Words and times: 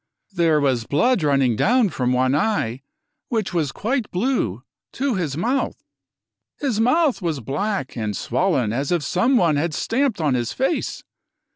i 0.01 0.35
There 0.37 0.59
was 0.59 0.85
blood 0.85 1.21
running 1.21 1.55
down 1.55 1.89
from 1.89 2.11
one 2.11 2.33
eye, 2.33 2.81
which 3.29 3.53
was 3.53 3.71
quite 3.71 4.09
blue, 4.09 4.63
to 4.93 5.13
his 5.13 5.37
mouth. 5.37 5.75
His 6.59 6.79
mouth 6.79 7.21
was 7.21 7.39
black 7.39 7.95
and 7.95 8.17
swollen 8.17 8.73
as 8.73 8.91
if 8.91 9.03
someone 9.03 9.57
had 9.57 9.75
stamped 9.75 10.19
on 10.19 10.33
his 10.33 10.53
face. 10.53 11.03